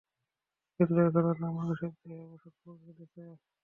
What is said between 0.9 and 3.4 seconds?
এখন ওটা মানুষের দেহে বসত গেড়েছে!